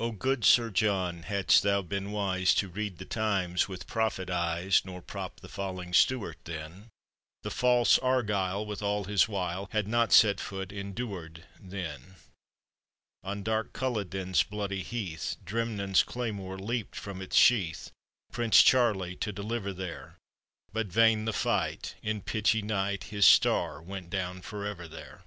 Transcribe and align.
O 0.00 0.10
good 0.10 0.44
Sir 0.44 0.68
John, 0.68 1.22
hadst 1.22 1.62
thou 1.62 1.80
been 1.80 2.10
wise 2.10 2.56
To 2.56 2.66
read 2.66 2.98
the 2.98 3.04
times 3.04 3.68
with 3.68 3.86
prophet 3.86 4.28
eves, 4.28 4.84
Nor 4.84 5.00
propped 5.00 5.42
the 5.42 5.48
falling 5.48 5.94
Stuart 5.94 6.38
then, 6.42 6.88
The 7.44 7.52
false 7.52 7.96
Argyle, 8.00 8.66
with 8.66 8.82
all 8.82 9.04
his 9.04 9.28
wile, 9.28 9.68
Had 9.70 9.86
not 9.86 10.12
set 10.12 10.40
foot 10.40 10.72
in 10.72 10.92
Duard 10.92 11.44
then! 11.60 12.16
On 13.22 13.44
dark 13.44 13.72
Culloden's 13.72 14.42
bloody 14.42 14.82
heath 14.82 15.36
Drirnnin's 15.44 16.02
claymore 16.02 16.58
leaped 16.58 16.96
from 16.96 17.22
its 17.22 17.36
sheath. 17.36 17.92
Prince 18.32 18.60
Charlie 18.60 19.14
to 19.14 19.30
deliver 19.30 19.72
there! 19.72 20.16
But 20.72 20.88
vain 20.88 21.26
the 21.26 21.32
fight; 21.32 21.94
in 22.02 22.22
pitchy 22.22 22.60
night 22.62 23.04
His 23.04 23.24
star 23.24 23.80
went 23.80 24.10
down 24.10 24.42
forever 24.42 24.88
there! 24.88 25.22